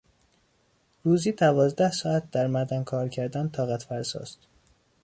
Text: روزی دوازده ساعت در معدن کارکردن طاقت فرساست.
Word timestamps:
روزی 1.03 1.31
دوازده 1.31 1.91
ساعت 1.91 2.31
در 2.31 2.47
معدن 2.47 2.83
کارکردن 2.83 3.49
طاقت 3.49 3.83
فرساست. 3.83 4.39